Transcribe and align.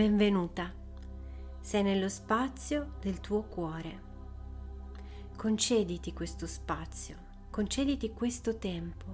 Benvenuta. 0.00 0.72
Sei 1.60 1.82
nello 1.82 2.08
spazio 2.08 2.94
del 3.02 3.20
tuo 3.20 3.42
cuore. 3.42 4.00
Concediti 5.36 6.14
questo 6.14 6.46
spazio, 6.46 7.16
concediti 7.50 8.10
questo 8.14 8.56
tempo 8.56 9.04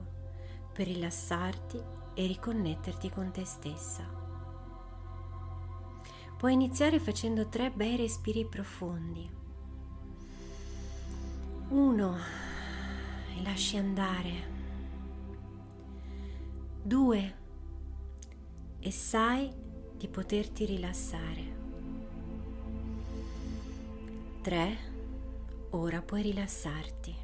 per 0.72 0.86
rilassarti 0.86 1.82
e 2.14 2.26
riconnetterti 2.28 3.10
con 3.10 3.32
te 3.32 3.44
stessa. 3.44 4.04
Puoi 6.36 6.52
iniziare 6.52 7.00
facendo 7.00 7.48
tre 7.48 7.72
bei 7.72 7.96
respiri 7.96 8.46
profondi. 8.46 9.28
Uno 11.70 12.16
e 13.36 13.42
lasci 13.42 13.76
andare. 13.76 14.32
Due 16.80 17.36
e 18.78 18.90
sai 18.92 19.64
di 19.96 20.08
poterti 20.08 20.64
rilassare. 20.64 21.54
3. 24.42 24.76
Ora 25.70 26.02
puoi 26.02 26.22
rilassarti. 26.22 27.14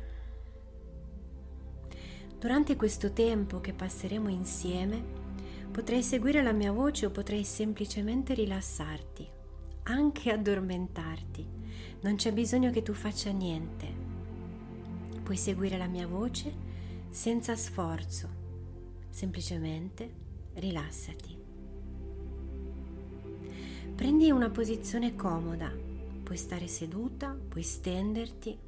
Durante 2.39 2.75
questo 2.75 3.13
tempo 3.13 3.61
che 3.61 3.73
passeremo 3.73 4.29
insieme, 4.29 5.01
potrai 5.71 6.03
seguire 6.03 6.43
la 6.43 6.53
mia 6.53 6.73
voce 6.73 7.07
o 7.07 7.11
potrai 7.11 7.45
semplicemente 7.45 8.35
rilassarti, 8.35 9.29
anche 9.85 10.33
addormentarti. 10.33 11.47
Non 12.01 12.17
c'è 12.17 12.33
bisogno 12.33 12.71
che 12.71 12.83
tu 12.83 12.95
faccia 12.95 13.31
niente. 13.31 13.87
Puoi 15.23 15.37
seguire 15.37 15.79
la 15.79 15.87
mia 15.87 16.09
voce 16.09 16.53
senza 17.11 17.55
sforzo, 17.55 18.29
semplicemente 19.09 20.13
rilassati. 20.55 21.32
Prendi 24.03 24.33
una 24.33 24.51
posizione 24.51 25.15
comoda, 25.15 25.71
puoi 26.25 26.37
stare 26.37 26.67
seduta, 26.67 27.39
puoi 27.49 27.63
stenderti, 27.63 28.59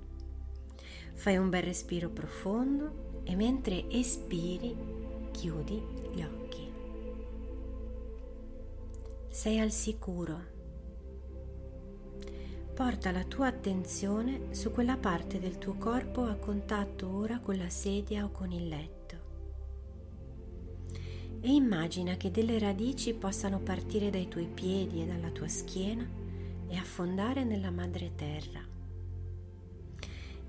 fai 1.12 1.36
un 1.38 1.48
bel 1.48 1.64
respiro 1.64 2.08
profondo 2.08 3.22
e 3.24 3.34
mentre 3.34 3.90
espiri 3.90 4.76
chiudi 5.32 5.82
gli 6.12 6.22
occhi. 6.22 6.72
Sei 9.28 9.58
al 9.58 9.72
sicuro. 9.72 10.40
Porta 12.72 13.10
la 13.10 13.24
tua 13.24 13.48
attenzione 13.48 14.54
su 14.54 14.70
quella 14.70 14.96
parte 14.96 15.40
del 15.40 15.58
tuo 15.58 15.74
corpo 15.74 16.22
a 16.22 16.36
contatto 16.36 17.12
ora 17.12 17.40
con 17.40 17.56
la 17.56 17.70
sedia 17.70 18.24
o 18.24 18.30
con 18.30 18.52
il 18.52 18.68
letto 18.68 18.93
e 21.44 21.52
immagina 21.52 22.16
che 22.16 22.30
delle 22.30 22.58
radici 22.58 23.12
possano 23.12 23.60
partire 23.60 24.08
dai 24.08 24.28
tuoi 24.28 24.46
piedi 24.46 25.02
e 25.02 25.04
dalla 25.04 25.28
tua 25.28 25.46
schiena 25.46 26.08
e 26.66 26.74
affondare 26.74 27.44
nella 27.44 27.70
madre 27.70 28.12
terra. 28.14 28.62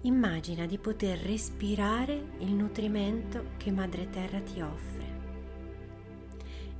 Immagina 0.03 0.65
di 0.65 0.77
poter 0.77 1.19
respirare 1.19 2.37
il 2.37 2.53
nutrimento 2.53 3.47
che 3.57 3.71
madre 3.71 4.09
terra 4.09 4.39
ti 4.39 4.61
offre 4.61 5.03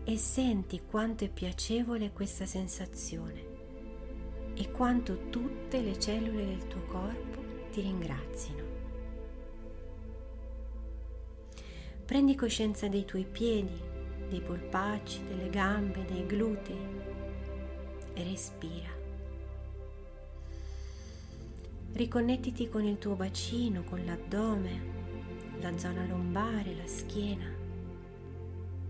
e 0.05 0.16
senti 0.16 0.83
quanto 0.89 1.25
è 1.25 1.30
piacevole 1.30 2.13
questa 2.13 2.45
sensazione 2.45 3.53
e 4.54 4.71
quanto 4.71 5.27
tutte 5.30 5.81
le 5.81 5.99
cellule 5.99 6.45
del 6.45 6.67
tuo 6.67 6.86
corpo 6.86 7.43
ti 7.70 7.81
ringrazino. 7.81 8.64
Prendi 12.05 12.33
coscienza 12.36 12.87
dei 12.87 13.04
tuoi 13.04 13.25
piedi, 13.25 13.93
dei 14.30 14.41
polpacci, 14.41 15.23
delle 15.27 15.49
gambe, 15.49 16.05
dei 16.05 16.25
glutei 16.25 16.77
e 18.13 18.23
respira. 18.23 18.89
Riconnettiti 21.93 22.69
con 22.69 22.83
il 22.83 22.97
tuo 22.97 23.15
bacino, 23.15 23.83
con 23.83 24.03
l'addome, 24.03 24.93
la 25.61 25.77
zona 25.77 26.05
lombare, 26.05 26.75
la 26.75 26.87
schiena 26.87 27.49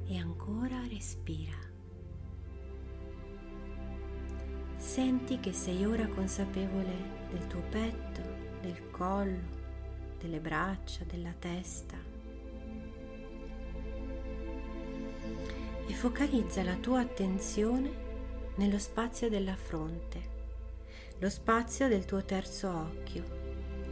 e 0.08 0.18
ancora 0.18 0.82
respira. 0.90 1.54
Senti 4.78 5.40
che 5.40 5.54
sei 5.54 5.86
ora 5.86 6.08
consapevole 6.08 7.28
del 7.30 7.48
tuo 7.48 7.62
petto, 7.70 8.22
del 8.62 8.90
collo, 8.92 9.64
delle 10.20 10.40
braccia, 10.40 11.04
della 11.06 11.34
testa 11.38 12.15
e 15.88 15.94
focalizza 15.94 16.64
la 16.64 16.76
tua 16.76 17.02
attenzione 17.02 18.04
nello 18.56 18.80
spazio 18.80 19.30
della 19.30 19.56
fronte, 19.56 20.34
lo 21.20 21.30
spazio 21.30 21.88
del 21.88 22.06
tuo 22.06 22.24
terzo 22.24 22.70
occhio, 22.70 23.24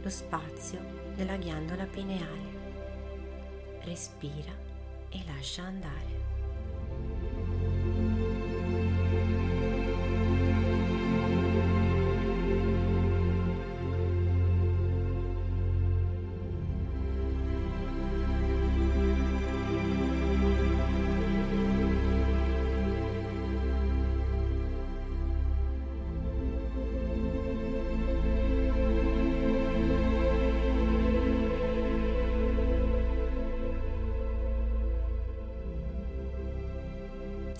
lo 0.02 0.10
spazio 0.10 0.80
della 1.14 1.36
ghiandola 1.36 1.86
pineale. 1.86 2.62
Respira 3.82 4.52
e 5.08 5.22
lascia 5.26 5.62
andare. 5.62 6.13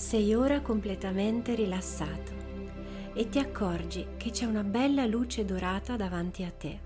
Sei 0.04 0.34
ora 0.34 0.60
completamente 0.60 1.54
rilassato 1.54 2.32
e 3.15 3.31
ti 3.31 3.38
accorgi 3.38 4.06
che 4.19 4.31
c'è 4.31 4.44
una 4.44 4.62
bella 4.62 5.06
luce 5.06 5.47
dorata 5.47 5.97
davanti 5.97 6.44
a 6.44 6.50
te, 6.50 6.78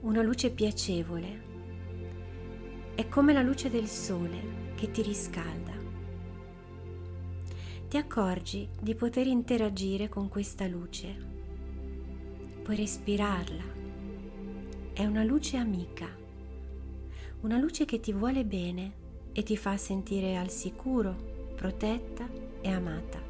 una 0.00 0.20
luce 0.20 0.50
piacevole. 0.50 1.42
È 2.94 3.08
come 3.08 3.32
la 3.32 3.40
luce 3.40 3.70
del 3.70 3.86
sole 3.86 4.74
che 4.74 4.90
ti 4.90 5.00
riscalda. 5.00 5.72
Ti 7.88 7.96
accorgi 7.96 8.68
di 8.78 8.94
poter 8.94 9.26
interagire 9.26 10.10
con 10.10 10.28
questa 10.28 10.66
luce. 10.66 11.16
Puoi 12.62 12.76
respirarla. 12.76 13.64
È 14.92 15.04
una 15.06 15.24
luce 15.24 15.56
amica, 15.56 16.14
una 17.40 17.56
luce 17.56 17.86
che 17.86 18.00
ti 18.00 18.12
vuole 18.12 18.44
bene 18.44 18.92
e 19.32 19.42
ti 19.42 19.56
fa 19.56 19.78
sentire 19.78 20.36
al 20.36 20.50
sicuro 20.50 21.31
protetta 21.62 22.28
e 22.60 22.68
amata. 22.68 23.22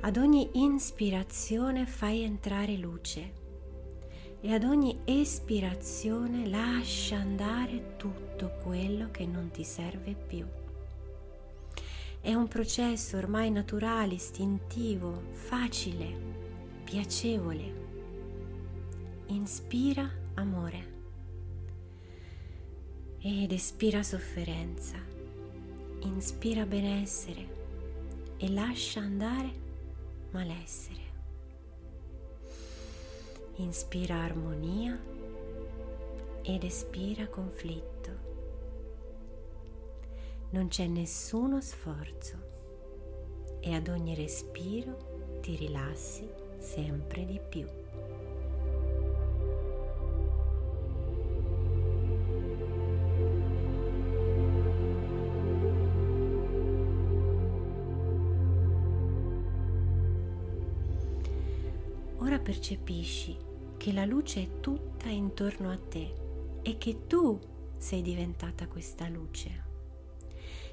Ad 0.00 0.16
ogni 0.16 0.50
ispirazione 0.52 1.86
fai 1.86 2.22
entrare 2.22 2.76
luce 2.76 3.32
e 4.40 4.52
ad 4.52 4.64
ogni 4.64 4.98
espirazione 5.04 6.48
lascia 6.48 7.18
andare 7.18 7.94
tutto 7.98 8.50
quello 8.64 9.12
che 9.12 9.26
non 9.26 9.52
ti 9.52 9.62
serve 9.62 10.14
più. 10.14 10.44
È 12.20 12.34
un 12.34 12.48
processo 12.48 13.16
ormai 13.16 13.52
naturale, 13.52 14.14
istintivo, 14.14 15.22
facile, 15.30 16.12
piacevole. 16.82 17.74
Inspira 19.26 20.10
amore 20.34 20.90
ed 23.20 23.52
espira 23.52 24.02
sofferenza 24.02 25.11
inspira 26.04 26.66
benessere 26.66 27.46
e 28.36 28.50
lascia 28.50 29.00
andare 29.00 29.50
malessere. 30.30 31.00
Inspira 33.56 34.16
armonia 34.16 34.98
ed 36.42 36.64
espira 36.64 37.28
conflitto. 37.28 38.30
Non 40.50 40.68
c'è 40.68 40.86
nessuno 40.86 41.60
sforzo 41.60 42.50
e 43.60 43.74
ad 43.74 43.88
ogni 43.88 44.14
respiro 44.14 45.38
ti 45.40 45.54
rilassi 45.56 46.28
sempre 46.58 47.24
di 47.24 47.40
più. 47.48 47.81
Percepisci 62.38 63.36
che 63.76 63.92
la 63.92 64.04
luce 64.04 64.42
è 64.42 64.60
tutta 64.60 65.08
intorno 65.08 65.70
a 65.70 65.76
te 65.76 66.14
e 66.62 66.78
che 66.78 67.06
tu 67.06 67.38
sei 67.76 68.00
diventata 68.00 68.68
questa 68.68 69.08
luce. 69.08 69.70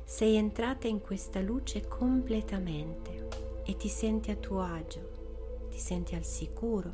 sei 0.05 0.35
entrata 0.35 0.87
in 0.87 1.01
questa 1.01 1.39
luce 1.41 1.87
completamente 1.87 3.27
e 3.63 3.75
ti 3.77 3.87
senti 3.87 4.31
a 4.31 4.35
tuo 4.35 4.61
agio, 4.61 5.67
ti 5.69 5.79
senti 5.79 6.15
al 6.15 6.23
sicuro. 6.23 6.93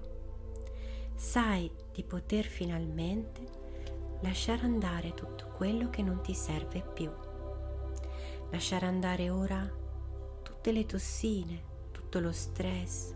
Sai 1.16 1.69
di 1.94 2.04
poter 2.04 2.46
finalmente 2.46 3.63
lasciare 4.22 4.62
andare 4.63 5.13
tutto 5.13 5.48
quello 5.56 5.90
che 5.90 6.02
non 6.02 6.22
ti 6.22 6.34
serve 6.34 6.81
più. 6.81 7.12
Lasciare 8.52 8.86
andare 8.86 9.30
ora 9.30 9.69
tutte 10.44 10.72
le 10.72 10.86
tossine, 10.86 11.62
tutto 11.92 12.19
lo 12.19 12.31
stress, 12.31 13.13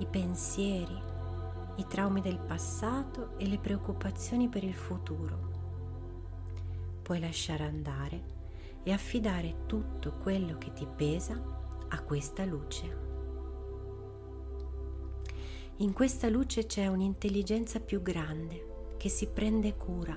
i 0.00 0.06
pensieri, 0.06 0.98
i 1.76 1.86
traumi 1.86 2.22
del 2.22 2.38
passato 2.38 3.38
e 3.38 3.46
le 3.46 3.58
preoccupazioni 3.58 4.48
per 4.48 4.64
il 4.64 4.74
futuro. 4.74 5.48
Puoi 7.02 7.20
lasciare 7.20 7.64
andare 7.64 8.38
e 8.82 8.92
affidare 8.92 9.66
tutto 9.66 10.12
quello 10.22 10.56
che 10.56 10.72
ti 10.72 10.86
pesa 10.86 11.40
a 11.88 12.02
questa 12.02 12.46
luce. 12.46 13.08
In 15.76 15.92
questa 15.92 16.28
luce 16.28 16.64
c'è 16.64 16.86
un'intelligenza 16.86 17.78
più 17.80 18.00
grande 18.00 18.94
che 18.96 19.10
si 19.10 19.26
prende 19.26 19.76
cura. 19.76 20.16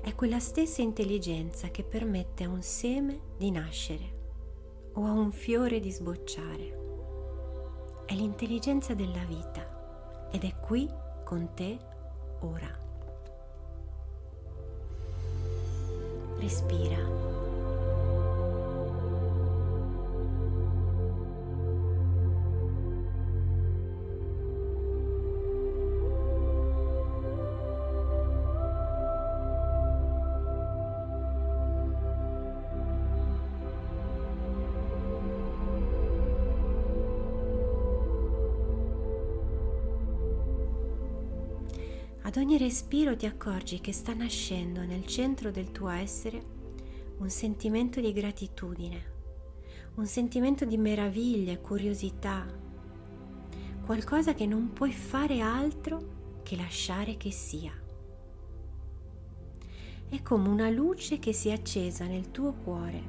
È 0.00 0.14
quella 0.16 0.40
stessa 0.40 0.82
intelligenza 0.82 1.68
che 1.68 1.84
permette 1.84 2.44
a 2.44 2.48
un 2.48 2.62
seme 2.62 3.20
di 3.36 3.52
nascere 3.52 4.20
o 4.94 5.04
a 5.04 5.12
un 5.12 5.30
fiore 5.30 5.78
di 5.78 5.92
sbocciare. 5.92 6.81
È 8.12 8.14
l'intelligenza 8.14 8.92
della 8.92 9.24
vita 9.24 10.28
ed 10.30 10.44
è 10.44 10.54
qui 10.60 10.86
con 11.24 11.48
te 11.54 11.78
ora. 12.40 12.68
Respira. 16.38 17.31
Ad 42.24 42.36
ogni 42.36 42.56
respiro 42.56 43.16
ti 43.16 43.26
accorgi 43.26 43.80
che 43.80 43.92
sta 43.92 44.14
nascendo 44.14 44.82
nel 44.82 45.04
centro 45.06 45.50
del 45.50 45.72
tuo 45.72 45.88
essere 45.88 46.40
un 47.18 47.28
sentimento 47.28 48.00
di 48.00 48.12
gratitudine, 48.12 49.10
un 49.96 50.06
sentimento 50.06 50.64
di 50.64 50.76
meraviglia 50.76 51.52
e 51.52 51.60
curiosità, 51.60 52.46
qualcosa 53.84 54.34
che 54.34 54.46
non 54.46 54.72
puoi 54.72 54.92
fare 54.92 55.40
altro 55.40 56.40
che 56.44 56.54
lasciare 56.54 57.16
che 57.16 57.32
sia. 57.32 57.72
È 60.08 60.22
come 60.22 60.48
una 60.48 60.70
luce 60.70 61.18
che 61.18 61.32
si 61.32 61.48
è 61.48 61.52
accesa 61.52 62.06
nel 62.06 62.30
tuo 62.30 62.52
cuore 62.52 63.02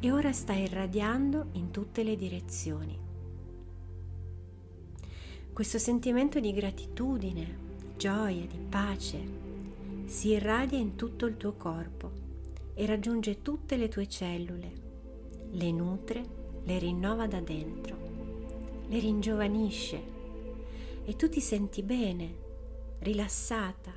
e 0.00 0.12
ora 0.12 0.32
sta 0.32 0.52
irradiando 0.52 1.48
in 1.52 1.70
tutte 1.70 2.02
le 2.02 2.16
direzioni. 2.16 2.98
Questo 5.54 5.78
sentimento 5.78 6.40
di 6.40 6.52
gratitudine, 6.52 7.63
gioia, 7.96 8.44
di 8.46 8.58
pace, 8.68 9.42
si 10.06 10.30
irradia 10.30 10.78
in 10.78 10.96
tutto 10.96 11.26
il 11.26 11.36
tuo 11.36 11.54
corpo 11.54 12.10
e 12.74 12.86
raggiunge 12.86 13.42
tutte 13.42 13.76
le 13.76 13.88
tue 13.88 14.08
cellule, 14.08 14.72
le 15.50 15.70
nutre, 15.70 16.24
le 16.64 16.78
rinnova 16.78 17.26
da 17.26 17.40
dentro, 17.40 17.96
le 18.88 18.98
ringiovanisce 18.98 20.02
e 21.04 21.16
tu 21.16 21.28
ti 21.28 21.40
senti 21.40 21.82
bene, 21.82 22.34
rilassata, 22.98 23.92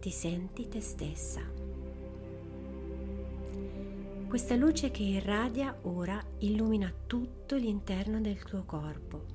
ti 0.00 0.10
senti 0.10 0.68
te 0.68 0.80
stessa. 0.80 1.40
Questa 4.28 4.56
luce 4.56 4.90
che 4.90 5.02
irradia 5.02 5.78
ora 5.82 6.22
illumina 6.38 6.92
tutto 7.06 7.54
l'interno 7.56 8.20
del 8.20 8.42
tuo 8.42 8.64
corpo 8.64 9.33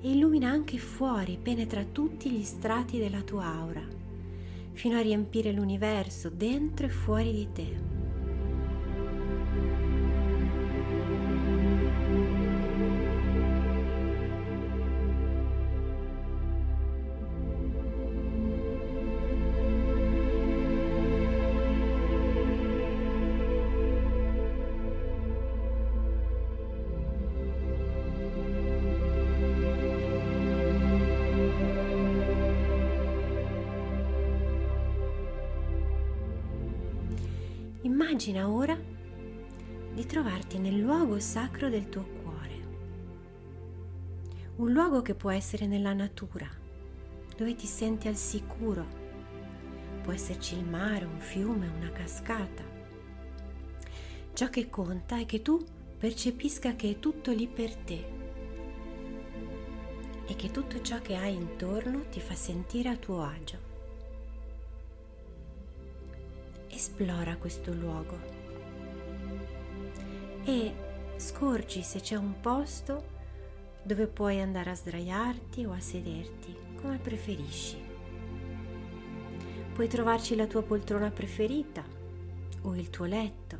e 0.00 0.10
illumina 0.10 0.50
anche 0.50 0.78
fuori, 0.78 1.38
penetra 1.40 1.84
tutti 1.84 2.30
gli 2.30 2.42
strati 2.42 2.98
della 2.98 3.22
tua 3.22 3.46
aura, 3.46 3.82
fino 4.72 4.96
a 4.96 5.02
riempire 5.02 5.52
l'universo 5.52 6.30
dentro 6.30 6.86
e 6.86 6.90
fuori 6.90 7.32
di 7.32 7.48
te. 7.52 7.95
Immagina 37.86 38.48
ora 38.48 38.76
di 39.94 40.04
trovarti 40.06 40.58
nel 40.58 40.76
luogo 40.76 41.20
sacro 41.20 41.68
del 41.68 41.88
tuo 41.88 42.02
cuore, 42.20 42.66
un 44.56 44.72
luogo 44.72 45.02
che 45.02 45.14
può 45.14 45.30
essere 45.30 45.66
nella 45.66 45.92
natura, 45.92 46.48
dove 47.36 47.54
ti 47.54 47.66
senti 47.66 48.08
al 48.08 48.16
sicuro. 48.16 48.84
Può 50.02 50.12
esserci 50.12 50.56
il 50.56 50.64
mare, 50.64 51.04
un 51.04 51.20
fiume, 51.20 51.68
una 51.68 51.92
cascata. 51.92 52.64
Ciò 54.32 54.50
che 54.50 54.68
conta 54.68 55.20
è 55.20 55.24
che 55.24 55.40
tu 55.40 55.64
percepisca 55.96 56.74
che 56.74 56.90
è 56.90 56.98
tutto 56.98 57.30
lì 57.30 57.46
per 57.46 57.72
te 57.76 58.04
e 60.26 60.34
che 60.34 60.50
tutto 60.50 60.82
ciò 60.82 61.00
che 61.00 61.14
hai 61.14 61.36
intorno 61.36 62.08
ti 62.08 62.18
fa 62.18 62.34
sentire 62.34 62.88
a 62.88 62.96
tuo 62.96 63.22
agio. 63.22 63.75
Esplora 66.86 67.36
questo 67.36 67.72
luogo. 67.72 68.16
E 70.44 70.74
scorgi 71.16 71.82
se 71.82 72.00
c'è 72.00 72.14
un 72.14 72.40
posto 72.40 73.14
dove 73.82 74.06
puoi 74.06 74.40
andare 74.40 74.70
a 74.70 74.74
sdraiarti 74.74 75.64
o 75.64 75.72
a 75.72 75.80
sederti, 75.80 76.56
come 76.80 76.98
preferisci. 76.98 77.76
Puoi 79.72 79.88
trovarci 79.88 80.36
la 80.36 80.46
tua 80.46 80.62
poltrona 80.62 81.10
preferita 81.10 81.84
o 82.62 82.76
il 82.76 82.88
tuo 82.88 83.04
letto, 83.04 83.58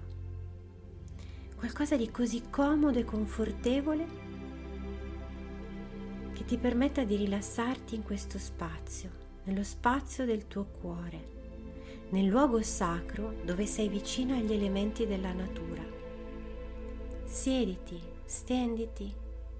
qualcosa 1.56 1.96
di 1.96 2.10
così 2.10 2.48
comodo 2.48 2.98
e 2.98 3.04
confortevole 3.04 4.24
che 6.32 6.44
ti 6.44 6.56
permetta 6.58 7.02
di 7.02 7.16
rilassarti 7.16 7.96
in 7.96 8.02
questo 8.02 8.38
spazio, 8.38 9.10
nello 9.44 9.64
spazio 9.64 10.24
del 10.24 10.46
tuo 10.46 10.64
cuore 10.64 11.35
nel 12.10 12.26
luogo 12.26 12.62
sacro 12.62 13.34
dove 13.42 13.66
sei 13.66 13.88
vicino 13.88 14.34
agli 14.34 14.52
elementi 14.52 15.06
della 15.06 15.32
natura. 15.32 15.82
Siediti, 17.24 18.00
stenditi 18.24 19.12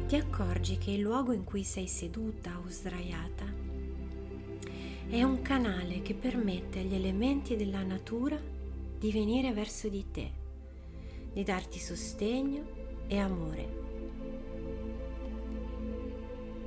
Ti 0.08 0.20
accorgi 0.20 0.78
che 0.78 0.92
il 0.92 1.00
luogo 1.00 1.32
in 1.32 1.44
cui 1.44 1.64
sei 1.64 1.88
seduta 1.88 2.60
o 2.64 2.70
sdraiata 2.70 3.73
è 5.10 5.22
un 5.22 5.42
canale 5.42 6.02
che 6.02 6.14
permette 6.14 6.80
agli 6.80 6.96
elementi 6.96 7.56
della 7.56 7.84
natura 7.84 8.40
di 8.98 9.12
venire 9.12 9.52
verso 9.54 9.88
di 9.90 10.06
te, 10.12 10.32
di 11.32 11.44
darti 11.44 11.78
sostegno 11.78 12.64
e 13.08 13.18
amore. 13.20 13.82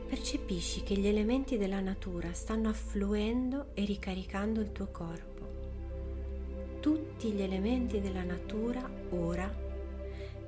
Percepisci 0.09 0.83
che 0.83 0.97
gli 0.97 1.07
elementi 1.07 1.59
della 1.59 1.81
natura 1.81 2.33
stanno 2.33 2.69
affluendo 2.69 3.75
e 3.75 3.85
ricaricando 3.85 4.61
il 4.61 4.71
tuo 4.71 4.89
corpo. 4.93 5.35
Tutti 6.81 7.33
gli 7.33 7.43
elementi 7.43 8.01
della 8.01 8.23
natura 8.23 8.89
ora 9.11 9.53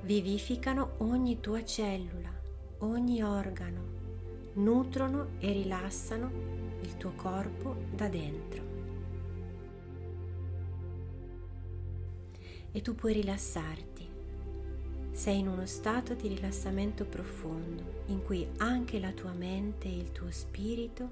vivificano 0.01 0.93
ogni 0.99 1.39
tua 1.41 1.65
cellula, 1.65 2.31
ogni 2.79 3.21
organo, 3.21 3.81
nutrono 4.53 5.31
e 5.39 5.51
rilassano 5.51 6.58
il 6.81 6.97
tuo 6.97 7.13
corpo 7.15 7.75
da 7.91 8.07
dentro. 8.07 8.63
E 12.71 12.81
tu 12.81 12.95
puoi 12.95 13.13
rilassarti. 13.13 14.07
Sei 15.11 15.39
in 15.39 15.47
uno 15.47 15.65
stato 15.65 16.13
di 16.13 16.27
rilassamento 16.27 17.05
profondo 17.05 18.03
in 18.05 18.23
cui 18.23 18.47
anche 18.57 18.99
la 18.99 19.11
tua 19.11 19.33
mente 19.33 19.87
e 19.87 19.97
il 19.97 20.11
tuo 20.11 20.31
spirito 20.31 21.09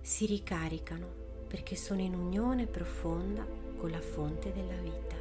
si 0.00 0.26
ricaricano 0.26 1.06
perché 1.46 1.74
sono 1.74 2.00
in 2.00 2.14
unione 2.14 2.66
profonda 2.66 3.46
con 3.76 3.90
la 3.90 4.00
fonte 4.00 4.52
della 4.52 4.76
vita. 4.76 5.16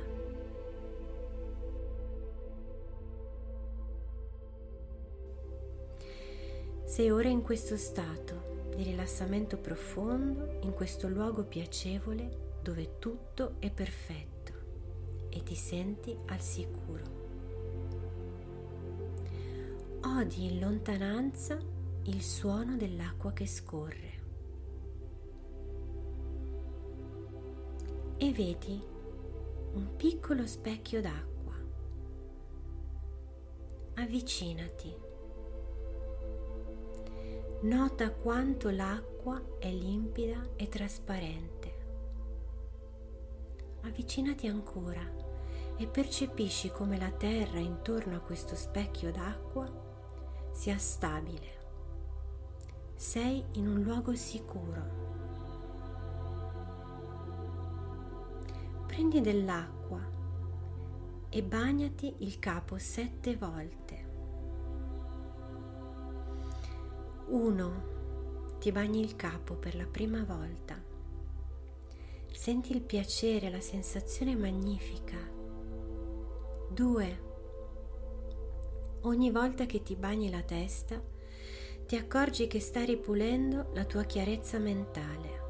Sei 6.83 7.09
ora 7.11 7.29
in 7.29 7.41
questo 7.41 7.77
stato 7.77 8.58
di 8.79 8.85
rilassamento 8.85 9.57
profondo, 9.57 10.59
in 10.61 10.71
questo 10.71 11.09
luogo 11.09 11.43
piacevole 11.43 12.59
dove 12.61 12.97
tutto 12.97 13.55
è 13.59 13.69
perfetto 13.69 14.53
e 15.27 15.43
ti 15.43 15.53
senti 15.53 16.17
al 16.27 16.39
sicuro. 16.39 17.03
Odi 20.01 20.45
in 20.45 20.59
lontananza 20.59 21.57
il 22.03 22.21
suono 22.21 22.77
dell'acqua 22.77 23.33
che 23.33 23.47
scorre 23.47 24.17
e 28.15 28.31
vedi 28.31 28.81
un 29.73 29.95
piccolo 29.97 30.47
specchio 30.47 31.01
d'acqua. 31.01 31.55
Avvicinati 33.95 35.07
Nota 37.61 38.09
quanto 38.11 38.69
l'acqua 38.69 39.57
è 39.59 39.69
limpida 39.69 40.41
e 40.55 40.69
trasparente. 40.69 41.73
Avvicinati 43.81 44.47
ancora 44.47 45.01
e 45.75 45.85
percepisci 45.85 46.71
come 46.71 46.97
la 46.97 47.11
terra 47.11 47.59
intorno 47.59 48.15
a 48.15 48.21
questo 48.21 48.55
specchio 48.55 49.11
d'acqua 49.11 49.69
sia 50.53 50.77
stabile. 50.77 51.57
Sei 52.95 53.43
in 53.55 53.67
un 53.67 53.81
luogo 53.81 54.15
sicuro. 54.15 55.07
Prendi 58.85 59.19
dell'acqua 59.19 59.99
e 61.27 61.43
bagnati 61.43 62.15
il 62.19 62.39
capo 62.39 62.77
sette 62.77 63.35
volte. 63.35 64.08
1. 67.31 68.57
Ti 68.59 68.71
bagni 68.71 69.01
il 69.01 69.15
capo 69.15 69.53
per 69.53 69.75
la 69.75 69.85
prima 69.85 70.23
volta. 70.23 70.81
Senti 72.31 72.73
il 72.73 72.81
piacere, 72.81 73.51
la 73.51 73.59
sensazione 73.59 74.35
magnifica. 74.35 75.17
2. 76.71 77.27
Ogni 79.01 79.29
volta 79.29 79.67
che 79.67 79.83
ti 79.83 79.95
bagni 79.95 80.31
la 80.31 80.41
testa, 80.41 80.99
ti 81.85 81.95
accorgi 81.95 82.47
che 82.47 82.59
stai 82.59 82.87
ripulendo 82.87 83.69
la 83.73 83.85
tua 83.85 84.05
chiarezza 84.05 84.57
mentale. 84.57 85.41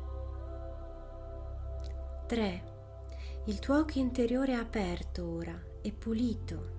3. 2.27 2.63
Il 3.45 3.59
tuo 3.59 3.77
occhio 3.77 4.01
interiore 4.01 4.51
è 4.51 4.55
aperto 4.55 5.25
ora, 5.25 5.57
è 5.81 5.93
pulito. 5.93 6.77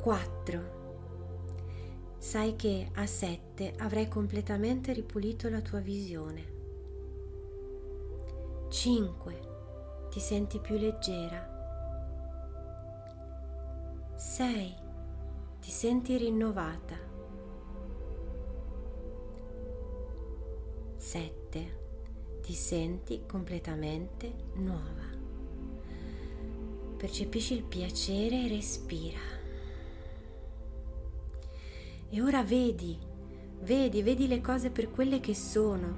4 0.00 0.79
sai 2.20 2.54
che 2.54 2.90
a 2.96 3.06
7 3.06 3.76
avrai 3.78 4.06
completamente 4.06 4.92
ripulito 4.92 5.48
la 5.48 5.62
tua 5.62 5.80
visione. 5.80 6.44
5. 8.68 9.40
Ti 10.10 10.20
senti 10.20 10.58
più 10.58 10.76
leggera. 10.76 11.58
6. 14.16 14.74
Ti 15.60 15.70
senti 15.70 16.18
rinnovata. 16.18 16.96
7. 20.96 21.78
Ti 22.42 22.52
senti 22.52 23.24
completamente 23.26 24.34
nuova. 24.56 25.08
Percepisci 26.98 27.54
il 27.54 27.62
piacere 27.62 28.44
e 28.44 28.48
respira. 28.48 29.39
E 32.12 32.20
ora 32.20 32.42
vedi, 32.42 32.98
vedi, 33.60 34.02
vedi 34.02 34.26
le 34.26 34.40
cose 34.40 34.70
per 34.70 34.90
quelle 34.90 35.20
che 35.20 35.32
sono, 35.32 35.96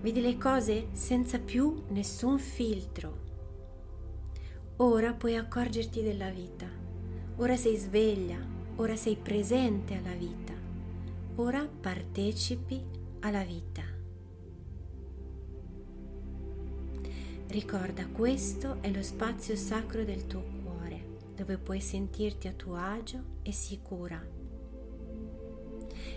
vedi 0.00 0.22
le 0.22 0.38
cose 0.38 0.88
senza 0.92 1.38
più 1.38 1.82
nessun 1.88 2.38
filtro. 2.38 3.18
Ora 4.76 5.12
puoi 5.12 5.36
accorgerti 5.36 6.00
della 6.02 6.30
vita, 6.30 6.66
ora 7.36 7.54
sei 7.56 7.76
sveglia, 7.76 8.38
ora 8.76 8.96
sei 8.96 9.14
presente 9.16 9.94
alla 9.94 10.14
vita, 10.14 10.54
ora 11.34 11.68
partecipi 11.68 12.82
alla 13.20 13.44
vita. 13.44 13.82
Ricorda, 17.48 18.06
questo 18.06 18.78
è 18.80 18.90
lo 18.90 19.02
spazio 19.02 19.54
sacro 19.54 20.02
del 20.02 20.26
tuo 20.26 20.42
cuore, 20.62 21.18
dove 21.36 21.58
puoi 21.58 21.82
sentirti 21.82 22.48
a 22.48 22.52
tuo 22.52 22.76
agio 22.76 23.22
e 23.42 23.52
sicura 23.52 24.40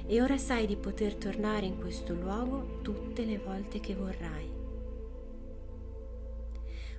e 0.07 0.21
ora 0.21 0.37
sai 0.37 0.67
di 0.67 0.75
poter 0.75 1.15
tornare 1.15 1.65
in 1.65 1.77
questo 1.77 2.13
luogo 2.13 2.79
tutte 2.81 3.25
le 3.25 3.37
volte 3.37 3.79
che 3.79 3.95
vorrai. 3.95 4.51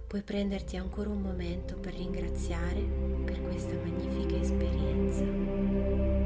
Puoi 0.07 0.23
prenderti 0.23 0.77
ancora 0.77 1.11
un 1.11 1.21
momento 1.21 1.77
per 1.77 1.95
ringraziare 1.95 2.81
per 3.25 3.43
questa 3.43 3.75
magnifica 3.75 4.37
esperienza. 4.37 6.26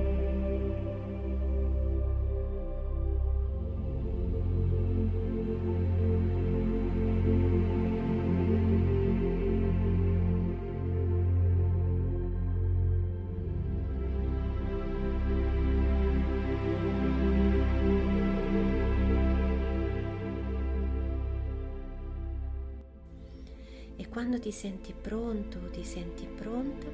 Ti 24.40 24.52
senti 24.52 24.92
pronto 24.92 25.68
ti 25.70 25.84
senti 25.84 26.26
pronta, 26.26 26.86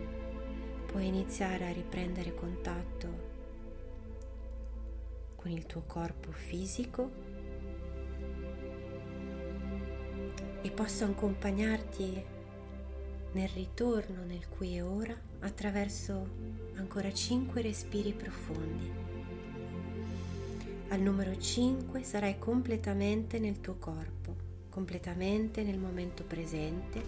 puoi 0.87 1.07
iniziare 1.07 1.67
a 1.69 1.73
riprendere 1.73 2.35
contatto 2.35 3.35
con 5.37 5.51
il 5.51 5.65
tuo 5.65 5.83
corpo 5.87 6.33
fisico 6.33 7.11
e 10.61 10.71
posso 10.73 11.05
accompagnarti 11.05 12.25
nel 13.33 13.49
ritorno 13.51 14.25
nel 14.25 14.49
qui 14.49 14.77
e 14.77 14.83
ora 14.83 15.17
attraverso 15.41 16.29
ancora 16.75 17.13
5 17.13 17.63
respiri 17.63 18.13
profondi. 18.13 18.91
Al 20.89 21.01
numero 21.01 21.37
5 21.37 22.03
sarai 22.03 22.39
completamente 22.39 23.39
nel 23.39 23.61
tuo 23.61 23.77
corpo 23.77 24.47
completamente 24.77 25.63
nel 25.63 25.79
momento 25.79 26.23
presente, 26.23 27.03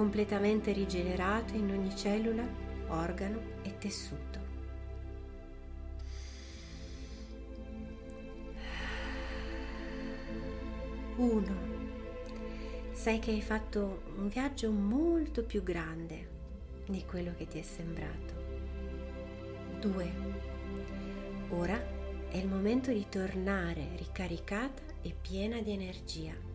completamente 0.00 0.72
rigenerato 0.72 1.54
in 1.54 1.70
ogni 1.70 1.94
cellula, 1.94 2.42
organo 2.86 3.38
e 3.60 3.76
tessuto. 3.76 4.38
Uno. 11.16 11.54
Sai 12.92 13.18
che 13.18 13.32
hai 13.32 13.42
fatto 13.42 14.04
un 14.16 14.28
viaggio 14.28 14.70
molto 14.70 15.44
più 15.44 15.62
grande 15.62 16.28
di 16.88 17.04
quello 17.04 17.34
che 17.36 17.46
ti 17.46 17.58
è 17.58 17.62
sembrato. 17.62 18.32
2. 19.80 20.12
Ora 21.50 21.78
è 22.30 22.38
il 22.38 22.48
momento 22.48 22.90
di 22.90 23.04
tornare 23.06 23.88
ricaricata 23.96 24.80
e 25.02 25.14
piena 25.20 25.60
di 25.60 25.72
energia. 25.72 26.49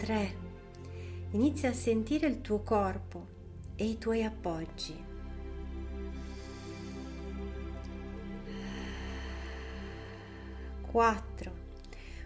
3. 0.00 0.34
Inizia 1.32 1.68
a 1.68 1.74
sentire 1.74 2.26
il 2.26 2.40
tuo 2.40 2.60
corpo 2.60 3.26
e 3.76 3.84
i 3.84 3.98
tuoi 3.98 4.24
appoggi. 4.24 4.96
4. 10.90 11.52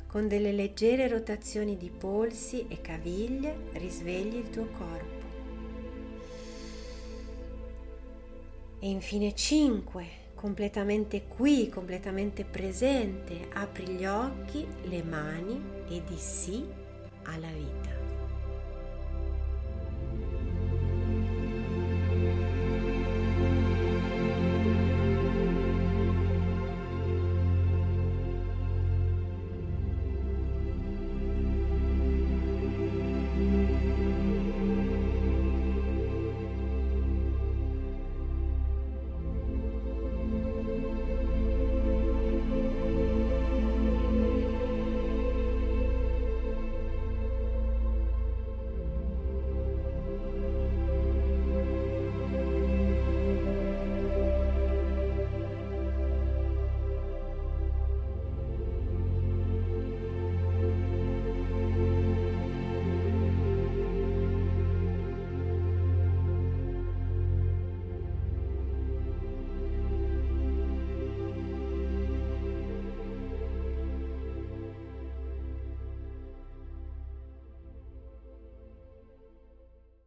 Con 0.07 0.29
delle 0.29 0.53
leggere 0.53 1.09
rotazioni 1.09 1.77
di 1.77 1.91
polsi 1.91 2.65
e 2.69 2.81
caviglie 2.81 3.57
risvegli 3.73 4.37
il 4.37 4.51
tuo 4.51 4.69
corpo. 4.69 5.27
E 8.79 8.89
infine 8.89 9.35
5. 9.35 10.23
completamente 10.35 11.25
qui, 11.27 11.69
completamente 11.71 12.45
presente, 12.45 13.49
apri 13.55 13.87
gli 13.89 14.05
occhi, 14.05 14.65
le 14.85 15.03
mani 15.03 15.61
e 15.89 16.05
di 16.05 16.19
sì 16.19 16.83
alla 17.25 17.49
vita. 17.49 17.94